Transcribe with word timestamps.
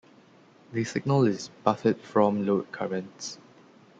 The 0.73 0.83
signal 0.83 1.27
is 1.27 1.51
'buffered 1.63 2.01
from' 2.01 2.47
load 2.47 2.71
currents. 2.71 3.37